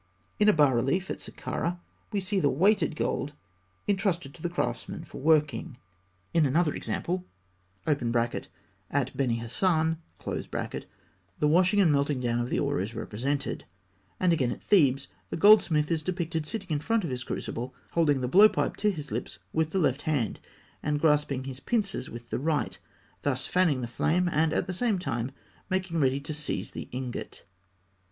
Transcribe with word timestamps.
In 0.39 0.49
a 0.49 0.53
bas 0.53 0.73
relief 0.73 1.11
at 1.11 1.19
Sakkarah, 1.21 1.79
we 2.11 2.19
see 2.19 2.39
the 2.39 2.49
weighed 2.49 2.95
gold 2.95 3.33
entrusted 3.87 4.33
to 4.33 4.41
the 4.41 4.49
craftsman 4.49 5.03
for 5.03 5.21
working; 5.21 5.77
in 6.33 6.43
another 6.47 6.73
example 6.73 7.23
(at 7.85 8.01
Beni 9.15 9.35
Hasan) 9.35 9.97
the 10.25 10.97
washing 11.47 11.79
and 11.79 11.91
melting 11.91 12.19
down 12.19 12.39
of 12.39 12.49
the 12.49 12.57
ore 12.57 12.81
is 12.81 12.95
represented; 12.95 13.65
and 14.19 14.33
again 14.33 14.49
at 14.51 14.63
Thebes, 14.63 15.07
the 15.29 15.37
goldsmith 15.37 15.91
is 15.91 16.01
depicted 16.01 16.47
seated 16.47 16.71
in 16.71 16.79
front 16.79 17.03
of 17.03 17.11
his 17.11 17.23
crucible, 17.23 17.75
holding 17.91 18.21
the 18.21 18.27
blow 18.27 18.49
pipe 18.49 18.77
to 18.77 18.89
his 18.89 19.11
lips 19.11 19.37
with 19.53 19.69
the 19.69 19.77
left 19.77 20.01
hand, 20.09 20.39
and 20.81 20.99
grasping 20.99 21.43
his 21.43 21.59
pincers 21.59 22.09
with 22.09 22.31
the 22.31 22.39
right, 22.39 22.79
thus 23.21 23.45
fanning 23.45 23.81
the 23.81 23.87
flame 23.87 24.27
and 24.33 24.51
at 24.51 24.65
the 24.65 24.73
same 24.73 24.97
time 24.97 25.31
making 25.69 25.99
ready 25.99 26.19
to 26.19 26.33
seize 26.33 26.71
the 26.71 26.89
ingot 26.91 27.43
(fig. 27.45 27.45